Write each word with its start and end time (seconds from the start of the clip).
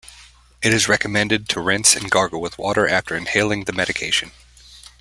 It 0.63 0.73
is 0.73 0.87
recommended 0.87 1.47
to 1.49 1.59
rinse 1.61 1.95
and 1.95 2.09
gargle 2.09 2.41
with 2.41 2.57
water 2.57 2.87
after 2.87 3.15
inhaling 3.15 3.65
the 3.65 3.71
medication. 3.71 4.31